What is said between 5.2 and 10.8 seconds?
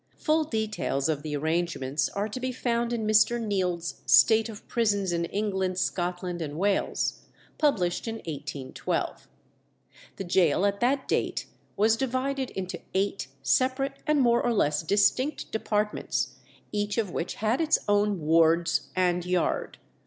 England, Scotland, and Wales,' published in 1812. The gaol at